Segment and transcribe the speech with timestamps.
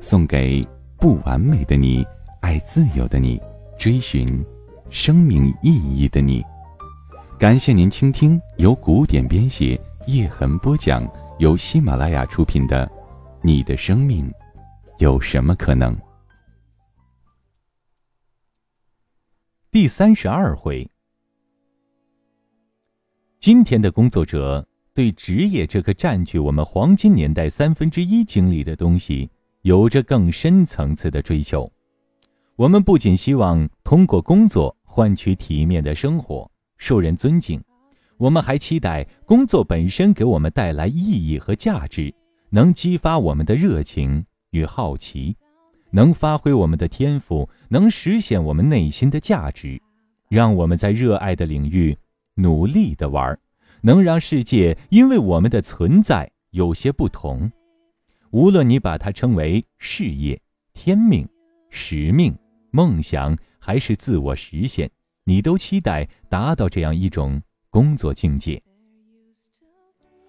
[0.00, 0.64] 送给
[0.98, 2.06] 不完美的你，
[2.40, 3.40] 爱自由的你，
[3.78, 4.26] 追寻
[4.90, 6.42] 生命意义的你。
[7.38, 11.06] 感谢您倾听由古典编写、叶痕播讲、
[11.38, 12.86] 由喜马拉雅出品的
[13.42, 14.32] 《你的生命
[14.98, 15.94] 有什么可能》
[19.70, 20.88] 第三十二回。
[23.38, 29.30] 今天的工作者对职业这个占据我们黄金年代三分之一精力的东西，
[29.66, 31.68] 有着更深层次的追求。
[32.54, 37.60] 我们不仅希望通过工作换取体面的生活、受人尊敬，
[38.16, 42.14] 我们还期待工作本身给我们带来意义和价值，
[42.48, 45.36] 能激发我们的热情与好奇，
[45.90, 49.82] 能发挥我们的天赋，能实现我们内心的价值，
[50.28, 51.98] 让我们在热爱的领域。
[52.36, 53.36] 努力的玩，
[53.80, 57.50] 能让世界因为我们的存在有些不同。
[58.30, 60.40] 无论你把它称为事业、
[60.72, 61.26] 天命、
[61.70, 62.36] 使命、
[62.70, 64.90] 梦想，还是自我实现，
[65.24, 68.62] 你都期待达到这样一种工作境界。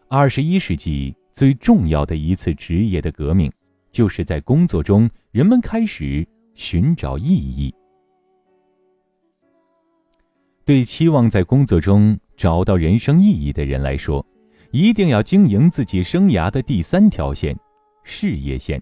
[0.08, 3.52] 二十一世纪最重要的一次职业的革命，
[3.92, 7.74] 就是在工作中，人们开始寻找意义。
[10.64, 14.26] 对期望在工作中找到人生意义的人来说，
[14.72, 17.58] 一定要经营自己生涯的第三条线——
[18.08, 18.82] 事业线。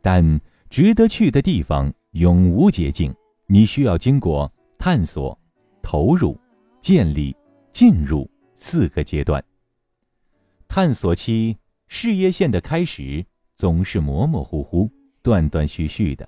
[0.00, 3.14] 但值得去的地方永无捷径，
[3.46, 5.38] 你需要经过探索、
[5.82, 6.36] 投入、
[6.80, 7.36] 建立、
[7.72, 9.44] 进入四个阶段。
[10.66, 11.56] 探索期，
[11.86, 13.24] 事业线的开始
[13.54, 14.90] 总是模模糊糊、
[15.22, 16.26] 断断续续的，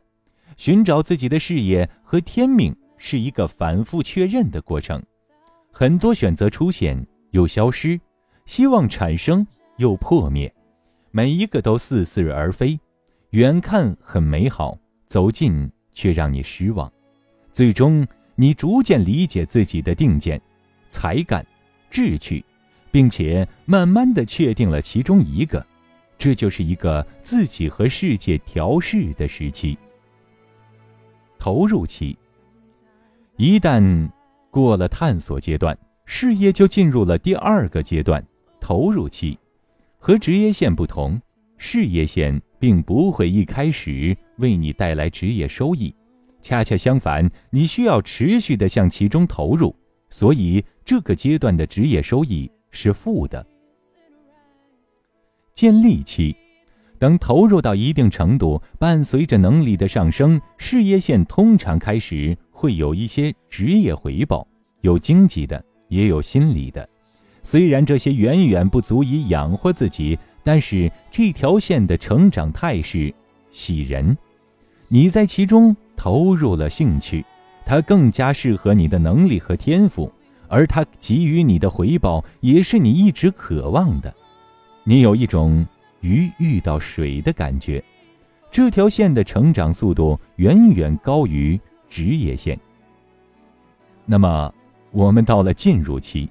[0.58, 2.76] 寻找自己的事业和天命。
[2.96, 5.02] 是一个反复确认的过程，
[5.70, 8.00] 很多选择出现又消失，
[8.46, 9.46] 希望产生
[9.76, 10.50] 又破灭，
[11.16, 12.76] 每一个都似是而非，
[13.30, 14.76] 远看很美好，
[15.06, 16.92] 走近却让你失望。
[17.52, 18.04] 最终，
[18.34, 20.42] 你逐渐理解自己的定见、
[20.90, 21.46] 才干、
[21.88, 22.44] 志趣，
[22.90, 25.64] 并且慢慢的确定了其中一个，
[26.18, 29.78] 这就是一个自己和世界调试的时期。
[31.38, 32.18] 投入期。
[33.36, 34.10] 一旦
[34.50, 38.20] 过了探索阶段，事业就进入了第二个阶段——
[38.58, 39.38] 投入期。
[40.06, 41.18] 和职业线不同，
[41.56, 45.94] 事业线并不会一开始为你带来职业收益，
[46.42, 49.74] 恰恰相反，你需要持续的向其中投入，
[50.10, 53.46] 所以这个阶段的职业收益是负的。
[55.54, 56.36] 建立期，
[56.98, 62.36] 等投入到一定程度，伴随着能力的上升，事业线通常开始。
[62.50, 64.46] 会有一些职业回报，
[64.82, 66.86] 有经济的，也有心理的。
[67.44, 73.14] 虽然这些远远不足以养活自己，但是这条线的成长态势
[73.52, 74.18] 喜人。
[74.88, 77.24] 你在其中投入了兴趣，
[77.64, 80.10] 它更加适合你的能力和天赋，
[80.48, 84.12] 而它给予你的回报也是你一直渴望的。
[84.82, 85.64] 你有一种
[86.00, 87.80] 鱼遇到水的感觉。
[88.50, 91.60] 这条线的成长速度远远高于。
[91.86, 92.58] 职业线。
[94.04, 94.52] 那么，
[94.90, 96.28] 我们到了进入期，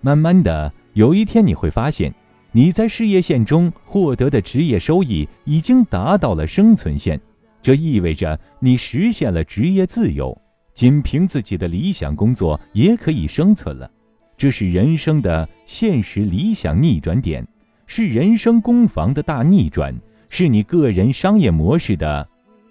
[0.00, 2.12] 慢慢的，有一天你会发现，
[2.52, 7.20] 你在事业线中获得的职业收益已经达到了生存线，
[7.60, 10.36] 这意味着你实现了职业自由，
[10.72, 13.90] 仅凭自己的理想工作也可以生存了。
[14.36, 17.46] 这是人生的现实理想逆转点，
[17.86, 19.94] 是人生攻防的大逆转，
[20.30, 22.26] 是你个人商业模式的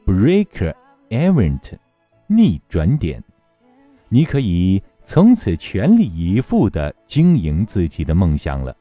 [0.06, 0.74] break
[1.10, 1.74] event。
[2.26, 3.24] 逆转点，
[4.08, 4.82] 你可以
[5.12, 8.78] 从此全力以赴的经营自己的梦想了。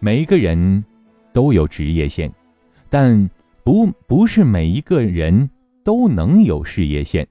[0.00, 0.84] 每个人
[1.32, 2.32] 都有职业线，
[2.90, 3.30] 但
[3.62, 5.48] 不不是每一个人
[5.84, 7.28] 都能有事业线，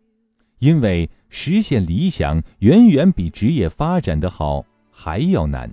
[0.59, 5.69] 因为实现理想远远比职业发展的好还要难。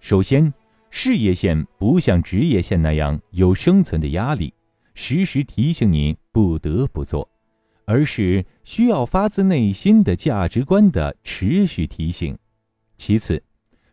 [0.00, 0.52] 首先，
[0.90, 4.52] 事业线不像职业线那样有生存的压力。
[4.94, 7.28] 时时提醒你不得不做，
[7.86, 12.36] 而是需要发自内心的价值观的持续提醒。
[12.96, 13.42] 其次，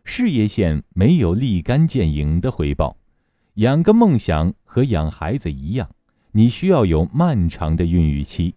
[0.04, 2.96] 事业线没有立竿见影的回报，
[3.54, 5.88] 养个梦想和养孩子一样，
[6.32, 8.54] 你需要有漫长的孕育期。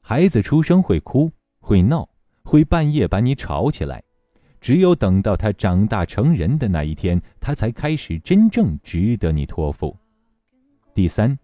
[0.00, 1.30] 孩子出生会哭，
[1.60, 2.08] 会闹，
[2.42, 4.02] 会半夜把你吵起来。
[4.60, 9.96] 只有等到他长大成人的那一天，他才开始真正值得你托付。
[10.92, 11.38] 第三，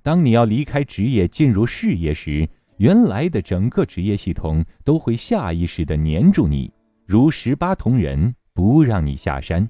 [0.00, 2.48] 当你要离开职业进入事业时，
[2.78, 6.72] 原来的整个职业系统都会下意识地黏住你，
[7.06, 9.68] 如十八铜人，不让你下山。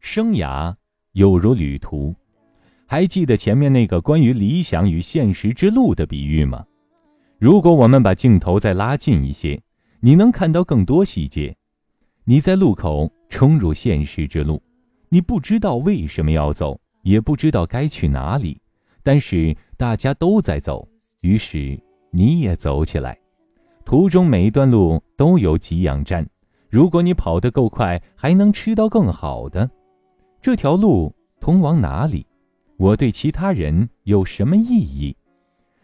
[0.00, 0.74] 生涯
[1.12, 2.14] 有如旅途，
[2.86, 6.64] 还记得前面那个关于理想与现实之路的比喻吗？
[7.38, 9.60] 如果我们把镜头再拉近一些，
[10.00, 11.56] 你能看到更多细节。
[12.24, 14.62] 你在路口冲入现实之路，
[15.08, 18.60] 你不知道为什么要走，也不知道该去哪里，
[19.02, 20.86] 但是大家都在走，
[21.20, 21.78] 于是
[22.10, 23.18] 你也走起来。
[23.84, 26.26] 途中每一段路都有给养站，
[26.70, 29.68] 如果你跑得够快，还能吃到更好的。
[30.40, 32.26] 这条路通往哪里？
[32.76, 35.16] 我对其他人有什么意义？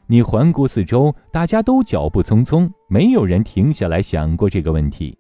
[0.07, 5.17] 你环顾四周，大家都脚步匆匆，没有人停下来想过这个问题。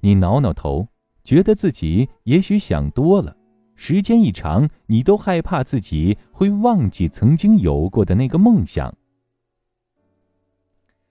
[0.00, 0.86] 你挠挠头，
[1.24, 3.34] 觉得自己也许想多了。
[3.80, 8.92] 时间一长，你都害怕自己会忘记曾经有过的那个梦想。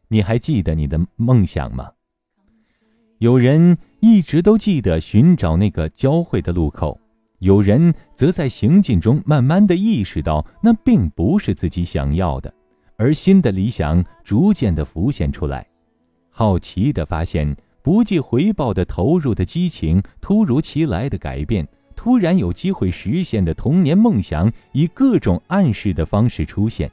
[0.10, 1.90] 你还记得你的梦想吗？
[3.20, 7.00] 有人一直都记得寻找那个交汇的路口，
[7.40, 12.54] 有人则在行进中慢慢的意识到那并不是自己想要的。
[12.98, 15.66] 而新的理想逐渐的浮现出来，
[16.30, 21.66] 好奇的发现，不计回报的投入的激情，突如其来的改变，
[21.98, 26.90] 突然有机会实现的童年梦想，以各种暗示的方式出现。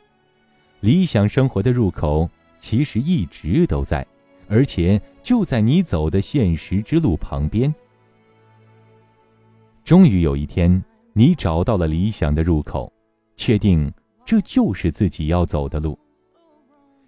[0.81, 2.29] 理想生活的入口
[2.59, 4.05] 其实一直都在，
[4.49, 7.73] 而且就在你走的现实之路旁边。
[9.85, 12.93] 终于有一天，你找到了理想的入口，
[13.37, 13.93] 确定。
[14.27, 15.99] 这就是自己要走的路。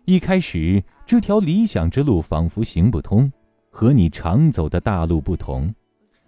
[0.05, 3.33] 一开始，这条理想之路仿佛行不通，
[3.71, 5.75] 和你常走的大路不同。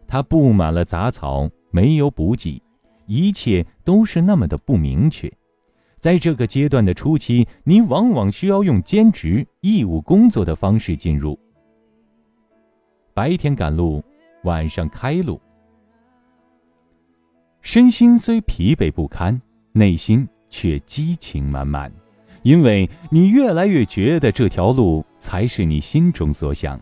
[0.07, 2.63] 它布满了杂草，没有补给，
[3.07, 5.33] 一切都是那么的不明确。
[5.99, 11.39] 在这个阶段的初期，你往往需要用兼职、义务工作的方式进入。
[13.15, 14.03] 白天赶路，
[14.45, 15.41] 晚上开路，
[17.63, 19.41] 身心虽疲惫不堪，
[19.73, 20.29] 内心。
[20.51, 21.93] 却激情满满，
[22.43, 26.81] 因为你越来越觉得这条路才是你心中所想。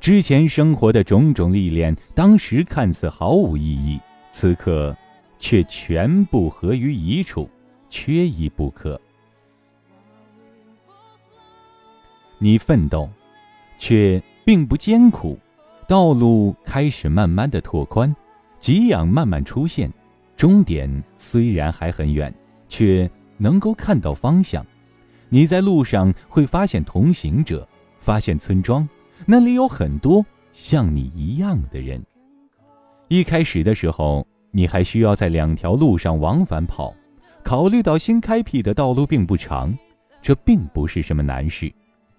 [0.00, 4.00] 之前生活的种种历练，当时看似毫无意义，
[4.32, 4.96] 此刻
[5.38, 7.48] 却全部合于一处，
[7.88, 9.00] 缺一不可。
[12.38, 13.08] 你奋斗，
[13.78, 15.38] 却并不艰苦，
[15.86, 18.12] 道路开始慢慢的拓宽，
[18.58, 19.92] 给养慢慢出现，
[20.36, 22.34] 终点虽然还很远。
[22.72, 24.64] 却能够看到方向。
[25.28, 27.68] 你在路上会发现同行者，
[28.00, 28.88] 发现村庄，
[29.26, 30.24] 那里有很多
[30.54, 32.02] 像你一样的人。
[33.12, 36.94] 一开始的时候，你还需要在两条路上往返跑。
[37.42, 39.76] 考虑到新开辟的道路并不长，
[40.22, 41.70] 这并不是什么难事。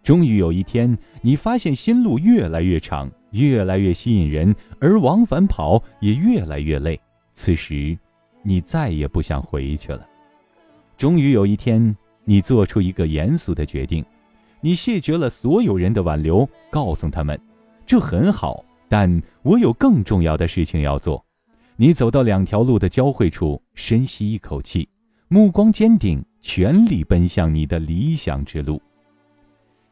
[0.03, 7.01] 终于有一天，你发现新路越来越长，越来越吸引人，而往返跑也越来越累。
[7.33, 7.97] 此时，
[8.43, 10.07] 你再也不想回去了。
[10.95, 14.05] 终于有一天，你做出一个严肃的决定，
[14.61, 17.39] 你谢绝了所有人的挽留，告诉他们，
[17.83, 21.25] 这很好，但我有更重要的事情要做。
[21.75, 24.87] 你走到两条路的交汇处，深吸一口气，
[25.27, 28.81] 目光坚定，全力奔向你的理想之路。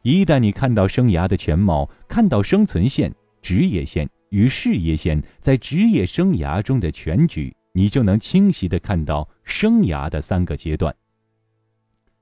[0.02, 10.94] 一旦你看到生涯的全貌，看到生存线、职业线与事业线在职业生涯中的全局，你就能清晰的看到生涯的三个阶段。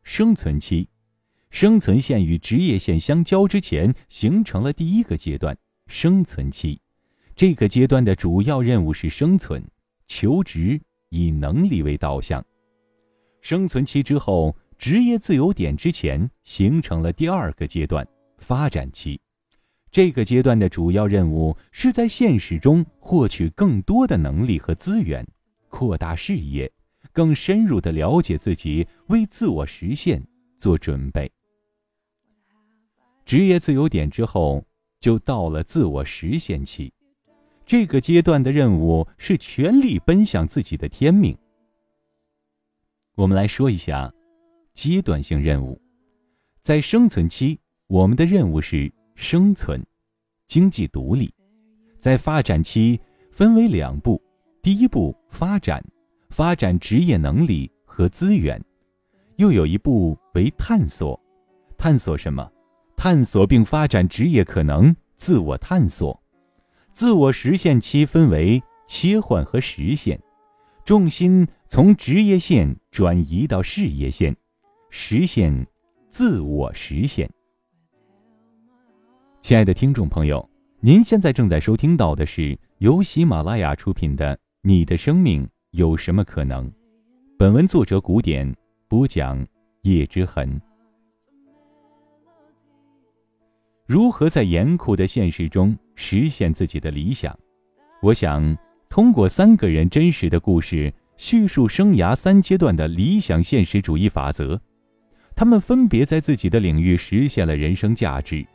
[0.03, 0.89] 生存期，
[1.51, 5.57] 生存线与职业线相交之前，形成了第一个阶段——
[5.91, 6.81] 生存期。
[7.35, 9.63] 这个阶段的主要任务是生存、
[10.07, 12.43] 求职，以能力为导向。
[13.41, 18.07] 生存期之后，职业自由点之前，形成了第二个阶段——
[18.39, 19.21] 发展期。
[19.91, 25.27] 这个阶段的主要任务是在现实中获取更多的能力和资源，
[25.69, 26.71] 扩大视野。
[27.13, 30.25] 更深入的了解自己，为自我实现
[30.57, 31.29] 做准备。
[33.25, 34.65] 职业自由点之后，
[35.01, 36.93] 就到了自我实现期。
[37.67, 41.37] 这个阶段的任务是全力奔向自己的天命。
[43.15, 44.13] 我们来说一下
[44.75, 45.81] 阶段性任务。
[46.63, 49.85] 在生存期，我们的任务是生存、
[50.47, 51.29] 经济独立；
[51.99, 54.21] 在发展期，分为两步：
[54.63, 55.83] 第一步发展，
[56.29, 58.63] 发展职业能力和资源，
[59.37, 61.19] 又有一步为探索，
[61.79, 62.51] 探索什么？
[63.03, 66.23] 探索并发展职业可能，自我探索，
[66.93, 70.21] 自我实现期分为切换和实现，
[70.85, 74.37] 重心从职业线转移到事业线，
[74.91, 75.67] 实现
[76.11, 77.27] 自我实现。
[79.41, 80.47] 亲爱的听众朋友，
[80.81, 86.69] 您现在正在收听到的是由喜马拉雅出品的《你的生命有什么可能》，
[87.39, 88.55] 本文作者古典
[88.89, 89.43] 播讲
[89.85, 90.61] 叶之痕。
[93.91, 97.37] 如何在严酷的现实中实现自己的理想？
[98.01, 98.57] 我想
[98.89, 104.61] 通过三个人真实的故事叙述生涯三阶段的理想现实主义法则。
[105.35, 108.47] 他们分别在自己的领域实现了人生价值。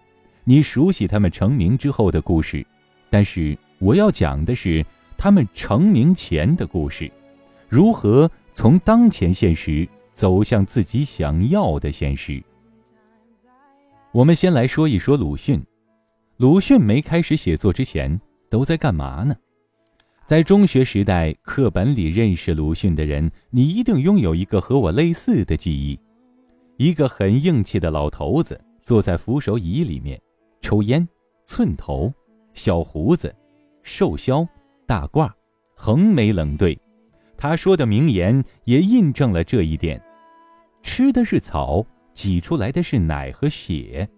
[0.45, 2.65] 你熟悉他们成名之后的故事，
[3.09, 4.85] 但是我要讲的是
[5.17, 7.11] 他们成名前的故事。
[7.67, 12.41] 如何从当前现实走向自己想要的现实？
[14.15, 15.61] 我们先来说一说鲁迅。
[16.37, 19.35] 鲁迅没开始写作之前都在干嘛呢？
[20.25, 25.99] 在中学时代课本里认识鲁迅的人，你一定拥有一个和我类似的记忆：
[26.77, 30.17] 一个很硬气的老头子坐在扶手椅里面，
[30.61, 31.05] 抽烟，
[31.45, 32.09] 寸头，
[32.53, 33.35] 小胡子，
[33.83, 34.47] 瘦削，
[34.87, 35.29] 大褂，
[35.75, 36.79] 横眉冷对。
[37.35, 40.01] 他说的名言也印证了这一点：
[40.81, 41.85] 吃的是草。
[42.15, 44.09] 挤出来的是奶和血，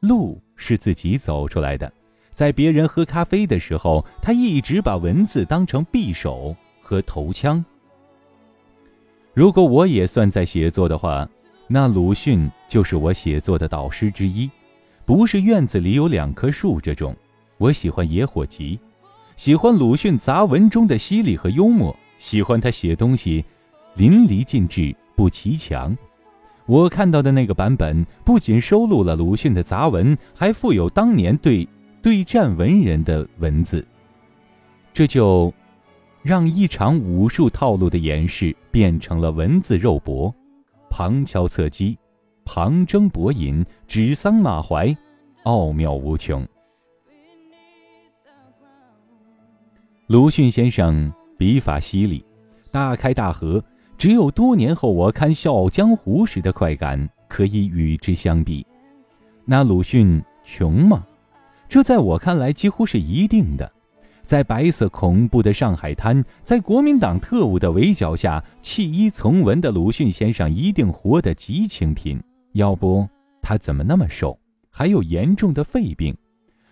[0.00, 1.92] 路是自己走出来的。
[2.34, 7.64] 在别人喝咖啡的时候，他一直把文字当成匕首和头枪。
[9.32, 11.28] 如果我也算在写作的话，
[11.68, 14.50] 那鲁迅就是我写作的导师之一。
[15.04, 17.14] 不是院子里有两棵树这种，
[17.58, 18.78] 我喜欢野火集，
[19.36, 23.44] 喜欢鲁迅杂文中的犀利和幽默，喜欢他写东西
[23.94, 25.96] 淋漓尽致，不骑墙。
[26.66, 31.66] 我看到的那个版本不仅收录了鲁迅的杂文，还附有当年对
[32.02, 33.86] 对战文人的文字，
[34.92, 35.52] 这就
[36.22, 40.34] 让一场武术套路的演示变成了文字肉搏，
[40.90, 41.96] 旁敲侧击，
[42.44, 44.96] 旁征博引，指桑骂槐，
[45.44, 46.44] 奥妙无穷。
[50.08, 52.24] 鲁迅先生笔法犀利，
[52.72, 53.62] 大开大合。
[53.98, 58.66] 只有多年后我看《笑傲江湖》时的快感可以与之相比。
[59.44, 61.06] 那鲁迅穷吗？
[61.68, 63.70] 这在我看来几乎是一定的。
[64.26, 72.20] 在白色恐怖的上海滩，在国民党特务的围剿下，弃医从文的鲁迅先生一定活得极清贫。
[72.52, 73.08] 要不
[73.40, 74.38] 他怎么那么瘦，
[74.70, 76.14] 还有严重的肺病？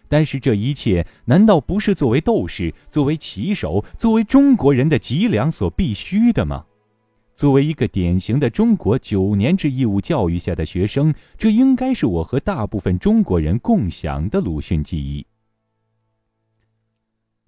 [0.09, 6.65] 但是这一切难道不是作为斗士、作为棋手、作为中国人的脊梁所必须的吗？
[7.35, 15.27] 作为一个典型的中国九年制义务教育下的学生，这应该是我和大部分中国人共享的鲁迅记忆。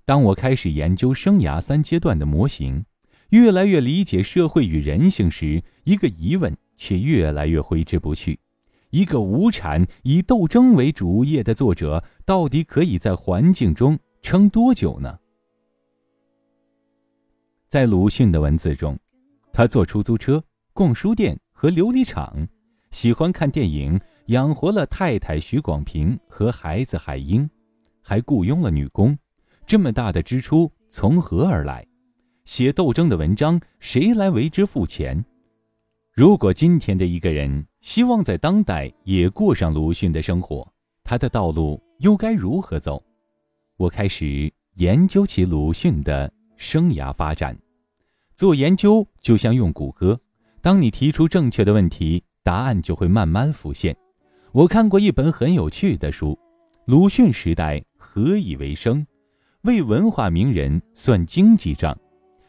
[0.05, 2.85] 当我开始研究生涯三阶段的模型，
[3.31, 8.39] 越来越理解社会与人性时，一个疑问却越来越挥之不去：
[8.91, 15.19] 一个无产、以斗争为主业的作者，到底可以在环境中撑多久呢？
[17.69, 18.99] 在鲁迅的文字中。
[19.57, 20.45] 他坐出租车、
[20.75, 22.47] 逛书店和琉璃厂，
[22.91, 27.49] 喜欢看电影，养活了太太许广平和孩子海英，
[28.03, 29.17] 还雇佣了女工。
[29.67, 31.87] 这么大的支出从何而来？
[32.45, 35.25] 写斗争的文章，谁来为之付钱？
[36.13, 40.71] 如果今天的一个人希望在当代也过上鲁迅的生活，
[41.03, 43.03] 他的道路又该如何走？
[43.79, 47.57] 我开始研究起鲁迅的生涯发展。
[48.37, 50.21] 做研究就像用谷歌，
[50.61, 53.97] 当你提出正确的问题，答案就会慢慢浮现。
[54.53, 56.33] 我看过一本很有趣的书，
[56.85, 59.01] 《鲁迅时代何以为生》，
[59.63, 61.97] 为文化名人算经济账，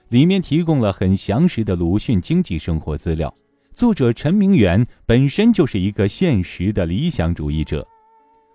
[0.10, 3.34] 里面提供了很详实的鲁迅经济生活资料。
[3.74, 7.88] 作者陈明远本身就是一个现实的理想主义者。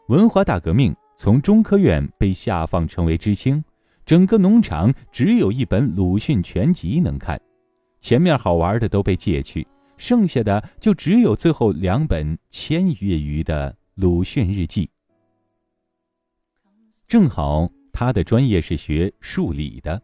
[0.08, 3.64] 文化大革命从中科院被下放成为知青。
[4.04, 7.40] 整个农场只有一本鲁迅全集能看，
[8.00, 9.66] 前面好玩的都被借去，
[9.96, 14.90] 剩下的就只有最后两本千页余的鲁迅日记。
[17.06, 20.02] 正好他的专业是学数理的，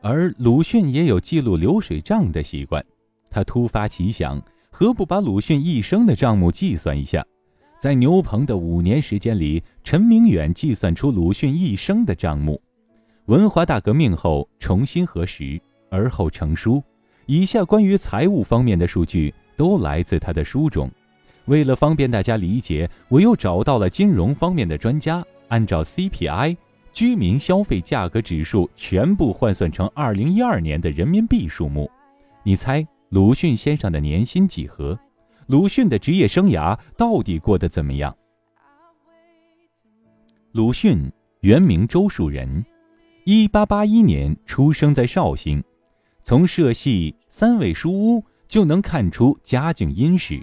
[0.00, 2.84] 而鲁迅也有记录流水账的习惯。
[3.28, 7.24] 他突发奇想，何不把鲁迅一生的账目计算一下？
[7.80, 12.62] 在牛棚的五年时间里，陈明远计算出鲁迅一生的账目。
[13.26, 15.60] 文化大革命后重新核实，
[15.90, 16.82] 而后成书。
[17.26, 20.90] 以下关于财务方面的数据都来自他的书中。
[21.44, 26.56] 为了方便大家理解，我又找到了金融方面的专家，按照 CPI
[26.92, 31.88] 居民消费价格指数全部换算成2012年的人民币数目。
[32.42, 34.98] 你猜鲁迅先生的年薪几何？
[35.46, 38.14] 鲁迅的职业生涯到底过得怎么样？
[40.50, 41.10] 鲁迅
[41.40, 42.64] 原名周树人
[43.24, 45.62] ，1881年出生在绍兴。
[46.24, 50.40] 从社系三味书屋就能看出家境殷实。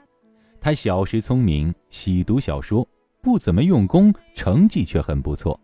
[0.60, 2.86] 他小时聪明，喜读小说，
[3.22, 5.60] 不怎么用功，成绩却很不错。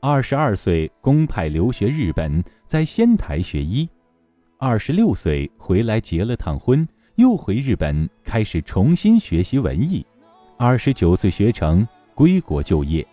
[0.00, 3.88] 二十二岁公派留学日本，在仙台学医。
[4.58, 10.04] 二十六岁回来结了趟婚，又回日本开始重新学习文艺。
[10.58, 13.06] 二十九岁学成，归国就业。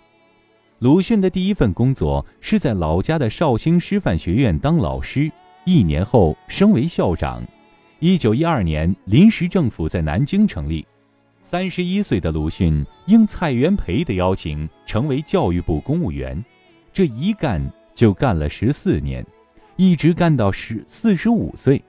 [0.81, 5.31] 鲁迅的第一份工作是在老家的绍兴师范学院当老师。
[5.63, 7.43] 一年后升为校长。
[7.99, 10.83] 一九一二年，临时政府在南京成立。
[11.39, 16.43] 三十一岁的鲁迅应蔡元培的邀请，成为教育部公务员。
[16.91, 17.61] 这一干
[17.93, 19.23] 就干了十四年，
[19.75, 21.79] 一直干到十四十五岁。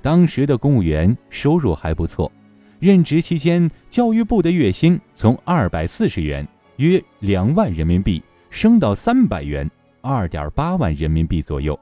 [0.00, 2.30] 当时的公务员收入还不错，
[2.78, 11.78] 任职期间，教育部的月薪从二百四十元（约两万人民币）升到三百元（二点八万人民币左右）。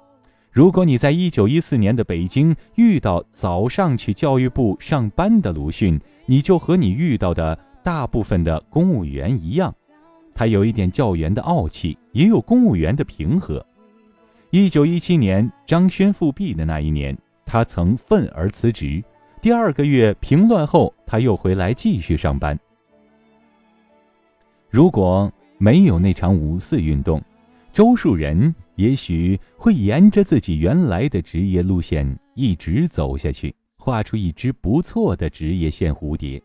[0.53, 9.73] 如果你在一九一四年的北京遇到早上去教育部上班的鲁迅，你就和你遇到的大部分的公务员一样，
[10.35, 13.65] 他有一点教员的傲气，也有公务员的平和。
[14.51, 17.17] 一九一七年张轩复辟的那一年，
[17.47, 19.03] 他曾愤而辞职。
[19.41, 22.59] 第二个月平乱后，他又回来继续上班。
[24.71, 27.23] 如果没有那场五四运动，
[27.73, 28.55] 周树人。
[28.77, 36.43] 也许会沿着自己原来的职业路线一直走下去，画出一只不错的职业线蝴蝶。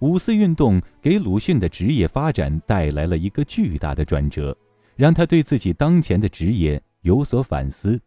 [0.00, 4.54] 五四运动给鲁迅的职业发展带来了一个巨大的转折，
[4.94, 7.98] 让他对自己当前的职业有所反思。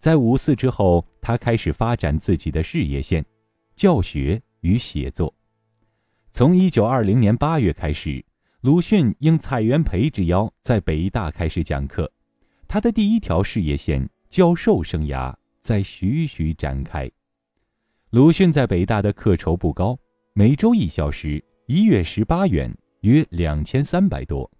[0.00, 3.24] 在五四之后，他开始发展自己的事业线，
[3.76, 5.32] 教学与写作。
[6.32, 8.24] 从一九二零年八月开始，
[8.62, 12.12] 鲁迅应蔡元培之邀，在北大开始讲课。
[12.68, 17.10] 他的第一条事业线教授生涯在徐徐展开。
[18.10, 19.98] 鲁迅在北大的课酬不高，
[20.34, 22.70] 每周一小时，一月十八元，
[23.00, 24.50] 约两千三百多。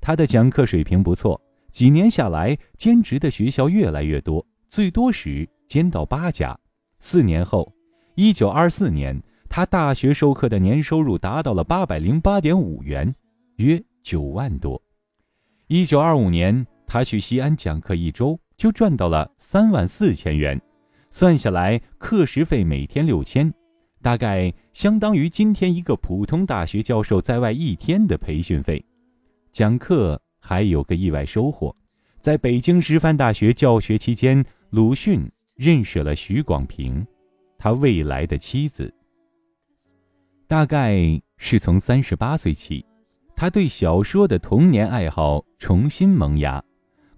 [0.00, 1.40] 他的讲课水平不错，
[1.70, 6.58] 几年下来，兼职的学校越来越多，最多时兼到八家。
[6.98, 7.72] 四年后，
[8.16, 13.14] 一九二四年，他大学授课的年收入达到了八百零八点五元，
[13.56, 14.80] 约九万多。
[15.66, 16.66] 一九二五年。
[16.86, 20.60] 他去西安讲课一周就赚到了三万四千元，
[21.10, 23.52] 算下来课时费每天六千，
[24.00, 28.84] 大概相当于今天一个普通大学教授在外一天的培训费。
[29.50, 31.74] 讲课还有个意外收获，
[32.20, 37.04] 在北京师范大学教学期间，鲁迅认识了许广平，
[37.58, 38.94] 他未来的妻子。
[40.46, 42.84] 大概是从三十八岁起，
[43.36, 46.62] 他对小说的童年爱好重新萌芽。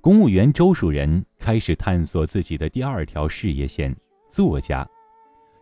[0.00, 3.94] 公务员周树人开始探索自己的第二条事业线——
[4.30, 4.86] 作家。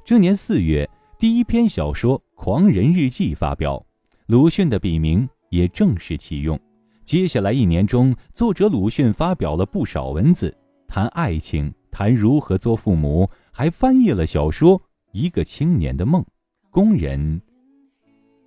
[0.04, 0.88] 这年四月，
[1.18, 3.84] 第一篇小说《狂人日记》发表，
[4.26, 6.58] 鲁迅的笔名也正式启用。
[7.04, 14.78] 接下来一年中，作者鲁迅发表了不少文字，谈爱情，谈如何做父母，还翻译了小说
[15.12, 16.22] 《一个青年的梦》
[16.70, 17.42] 《工人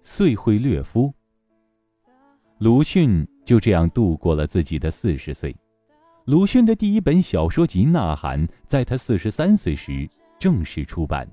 [0.03, 1.07] 遂会略夫》。
[2.59, 5.55] 鲁迅就这样度过了自己的四十岁。
[6.25, 11.29] 鲁迅的第一本小说集《呐喊》在他四十三岁时正式出版，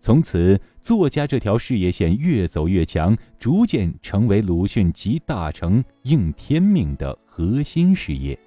[0.00, 8.38] 从此作家这条事业线越走越强，逐渐成为鲁迅集大成、应天命的核心事业。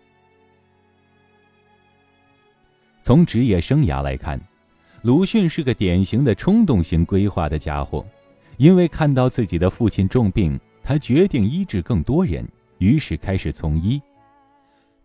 [3.04, 4.40] 从职业生涯来看，
[5.02, 8.06] 鲁迅是个典型的冲动型规划的家伙，
[8.56, 12.48] 因为看到自己的父亲重病，他决定医治更多人，
[12.80, 14.02] 于是开始从医。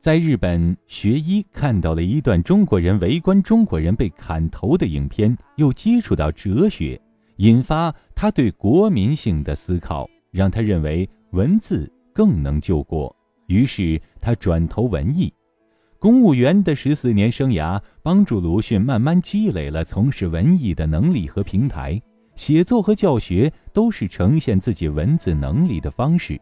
[0.01, 7.01] 在日本学医，看到了一段中国人围观中国人被砍头的影片，又接触到哲学，
[7.37, 13.15] 引发他对国民性的思考，让他认为文字更能救国。
[13.49, 15.33] 于是他转投文艺。
[15.99, 22.01] 公务员的十四年生涯，帮助鲁迅慢慢积累了从事文艺的能力和平台。
[22.37, 26.41] 写作和教学都是呈现自己文字能力的方式。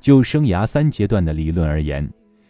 [0.00, 2.08] 就生涯三阶段的理论而言。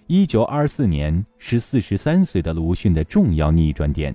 [0.08, 4.14] 一九二四年是四十三岁的鲁迅的重要逆转点。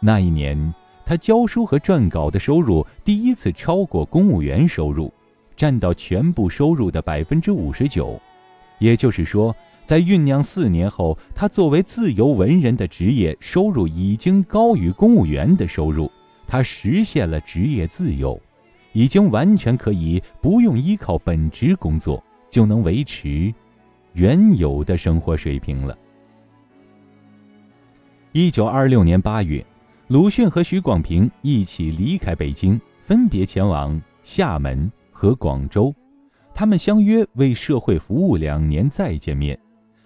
[0.00, 5.12] 那一年，他教书和撰稿的收入第一次超过公务员收入，
[5.54, 8.18] 占到全部收入的百分之五十九。
[8.78, 9.54] 也就是说，
[9.84, 16.10] 在酝酿四年后，他作为自由文人的职业收入已经高于公务员的收入，
[16.46, 18.40] 他实现了职业自由，
[18.94, 23.52] 已经完全可以不用依靠本职工作就能维持。
[24.14, 25.98] 原有的生活水平了。
[28.32, 29.64] 一九二六年八月，
[30.08, 35.94] 鲁迅和许广平一起离开北京，分别前往厦门和广州。
[36.54, 39.58] 他们相约为社会服务两年再见面。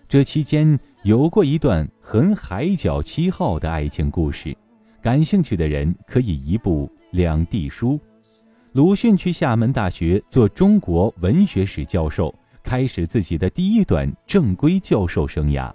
[0.09, 4.57] 这期间有过一段很海角七号的爱情故事，
[5.03, 7.92] 感兴趣的人可以移步《两地书》。
[8.72, 12.35] 鲁迅去厦门大学做中国文学史教授。
[12.62, 15.72] 开始自己的第一段正规教授生涯，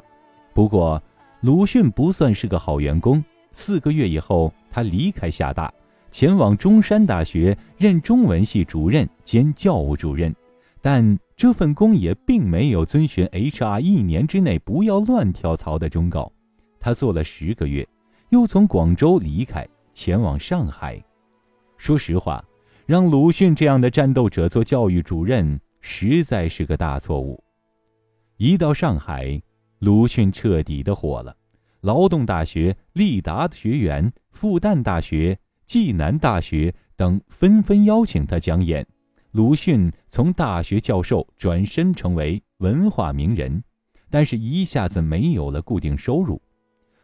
[0.54, 1.02] 不过
[1.42, 3.24] 鲁迅不算是个好员工。
[3.52, 5.74] 四个月以后，他离开厦大，
[6.12, 10.36] 前往中山大学任中文系主任兼教务主任，
[10.84, 16.32] 但这份工也并没有遵循 HR 一年之内不要乱跳槽的忠告。
[16.80, 17.88] 他做了十个月，
[18.30, 21.04] 又从广州离开，前往上海。
[21.76, 22.44] 说实话，
[22.86, 25.60] 让鲁迅这样的战斗者做教育主任。
[25.86, 27.44] 实在是个大错误。
[28.38, 29.42] 一到上海，
[29.80, 31.36] 鲁迅彻底的火了。
[31.82, 38.88] 劳动大学、立达的学员、复旦大学、暨南大学等纷纷邀请他讲演。
[39.32, 43.62] 鲁迅从大学教授转身成为文化名人，
[44.10, 46.42] 但是一下子没有了固定收入。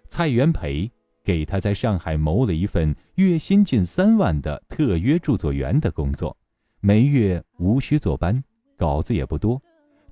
[0.08, 0.89] 蔡元培
[1.30, 6.36] 给他在上海谋了一份月薪近三万的特约著作员的工作，
[6.80, 8.44] 每月无需坐班。
[8.76, 9.62] 稿子也不多，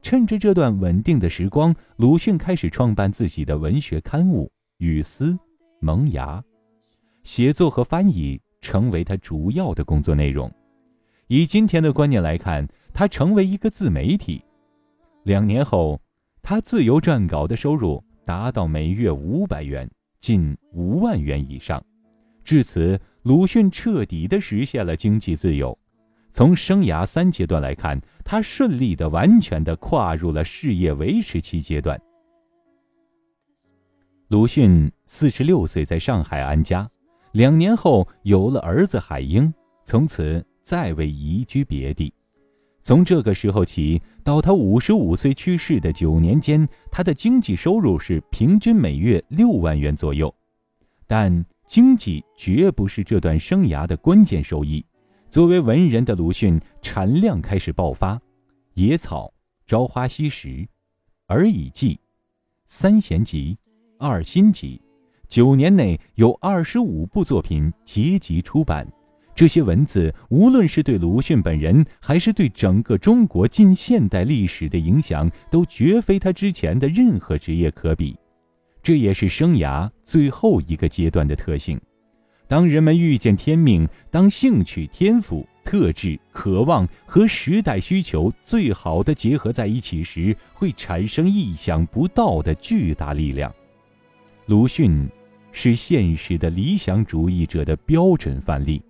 [0.04, 4.46] 趁着这段稳定的时光，鲁迅开始创办自己的文学刊物
[4.78, 5.32] 《雨丝》
[5.80, 6.40] 《萌芽》，
[7.24, 10.52] 写作和翻译成为他主要的工作内容。
[11.26, 14.44] 以今天的观念来看，他成为一个自媒体。
[15.24, 16.00] 两年后，
[16.44, 21.84] 他自由撰稿的收入达到每月五百元，近五万元以上。
[22.44, 25.78] 至此，鲁迅彻底的实现了经济自由。
[26.32, 32.00] 从生涯三阶段来看，他顺利的、完全的跨入了事业维持期阶段。
[34.28, 36.90] 鲁迅四十六岁在上海安家，
[37.32, 39.52] 两年后有了儿子海英，
[39.84, 42.14] 从此再未移居别地。
[42.88, 50.34] 从这个时候起，到他五十五岁去世的九年间，他的经济收入是平均每月六万元左右。
[51.06, 54.86] 但经济绝不是这段生涯的关键收益。
[55.30, 58.16] 作为文人的鲁迅，产量开始爆发，
[58.76, 59.26] 《野草》
[59.68, 60.48] 《朝花夕拾》
[61.26, 61.90] 《而已记》
[62.68, 63.58] 《三贤集》
[64.08, 64.82] 《二心集》，
[65.28, 68.90] 九年内有二十五部作品结集出版。
[69.38, 78.18] 这些文字，无论是对鲁迅本人，还是对整个中国近现代历史的影响，都绝非他之前的任何职业可比。
[78.82, 81.80] 这也是生涯最后一个阶段的特性。
[82.48, 93.54] 当人们遇见天命，当兴趣、天赋、特质、渴望和时代需求最好的结合在一起时，会产生意想不到的巨大力量。
[94.48, 95.08] 鲁迅
[95.52, 98.82] 是现实的理想主义者的标准范例。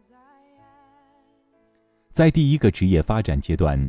[2.18, 3.80] 在第一个职业发展阶段，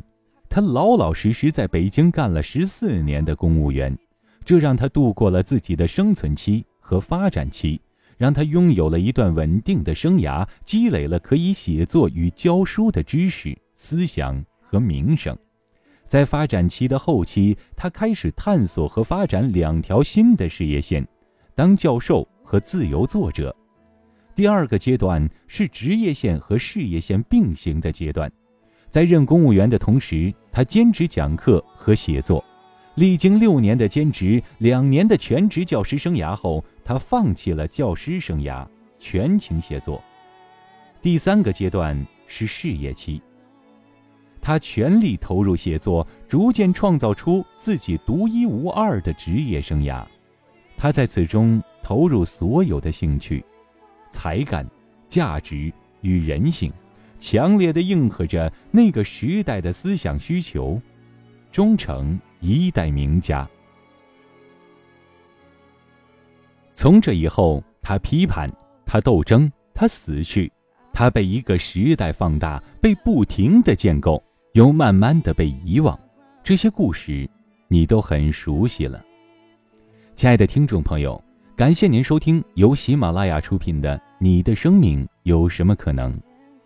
[0.50, 3.96] 他老老实实在北京干了十四年的公务员，
[4.44, 7.80] 这让他度过了自己的生存期和发展期。
[8.18, 15.34] 让他拥有了一段稳定的生涯，积累了可以写作与教书的知识、思想和名声。
[16.06, 21.02] 在发展期的后期，他开始探索和发展两条新的事业线：
[21.54, 23.56] 当教授和自由作者。
[24.38, 28.30] 第二个阶段是职业线和事业线并行的阶段。
[28.88, 32.44] 在任公务员的同时，他兼职讲课和写作。
[32.94, 38.64] 历经六年的兼职、两年的全职教师生涯后，他放弃了教师生涯，
[39.00, 40.00] 全情写作。
[41.02, 43.20] 第三个阶段是事业期，
[44.40, 50.06] 他全力投入写作，逐渐创造出自己独一无二的职业生涯。
[50.76, 53.44] 他在此中投入所有的兴趣、
[54.10, 54.66] 才干、
[55.08, 56.72] 价值与人性，
[57.18, 60.80] 强烈的应和着那个时代的思想需求，
[61.50, 62.18] 终成。
[62.40, 63.44] 一代名家。
[66.72, 68.48] 从这以后，他批判，
[68.86, 70.48] 他斗争，他死去，
[70.92, 75.98] 他被一个时代放大，被不停的建构，又慢慢的被遗忘。
[76.44, 77.28] 这些故事，
[77.66, 79.04] 你都很熟悉了。
[80.14, 81.20] 亲爱的听众朋友，
[81.58, 86.16] 感谢您收听由喜马拉雅出品的《你的生命有什么可能》，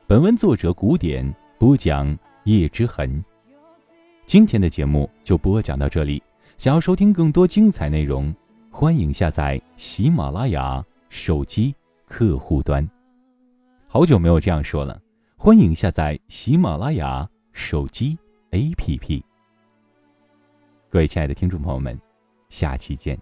[0.06, 1.26] 本文作者古典
[1.58, 3.24] 播讲叶之痕。
[4.26, 6.22] 今天的节目就播讲到这里，
[6.58, 8.34] 想要收听更多精彩内容，
[8.70, 11.74] 欢迎下载喜马拉雅手机
[12.06, 12.86] 客户端。
[13.88, 15.00] 好久没有这样说了，
[15.38, 18.18] 欢迎下载喜马拉雅手机
[18.50, 19.22] APP。
[20.90, 21.98] 各位亲爱的听众朋友们，
[22.50, 23.18] 下期见。